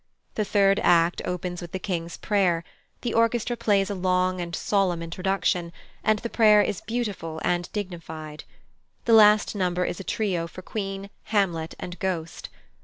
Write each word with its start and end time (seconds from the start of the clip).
The 0.33 0.43
third 0.43 0.79
act 0.79 1.21
opens 1.25 1.61
with 1.61 1.73
the 1.73 1.77
King's 1.77 2.17
prayer; 2.17 2.63
the 3.01 3.13
orchestra 3.13 3.55
plays 3.55 3.87
a 3.91 3.93
long 3.93 4.41
and 4.41 4.55
solemn 4.55 5.03
introduction, 5.03 5.71
and 6.03 6.17
the 6.17 6.27
prayer 6.27 6.59
is 6.63 6.81
beautiful 6.81 7.39
and 7.43 7.71
dignified. 7.71 8.43
The 9.05 9.13
last 9.13 9.53
number 9.55 9.85
is 9.85 9.99
a 9.99 10.03
trio 10.03 10.47
for 10.47 10.63
Queen, 10.63 11.11
Hamlet, 11.25 11.75
and 11.79 11.99
Ghost. 11.99 12.49